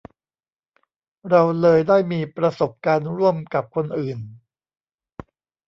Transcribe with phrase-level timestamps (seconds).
[1.29, 4.19] เราเลยได้มีประสบการณ์ร่วมกับคนอื่น